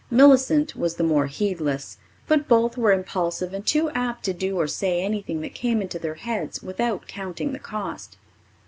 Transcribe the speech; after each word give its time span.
Millicent 0.09 0.75
was 0.75 0.95
the 0.95 1.03
more 1.03 1.27
heedless, 1.27 1.97
but 2.27 2.47
both 2.47 2.75
were 2.75 2.91
impulsive 2.91 3.53
and 3.53 3.63
too 3.67 3.91
apt 3.91 4.25
to 4.25 4.33
do 4.33 4.57
or 4.59 4.65
say 4.65 4.99
anything 5.05 5.41
that 5.41 5.53
came 5.53 5.79
into 5.79 5.99
their 5.99 6.15
heads 6.15 6.63
without 6.63 7.05
counting 7.05 7.53
the 7.53 7.59
cost. 7.59 8.17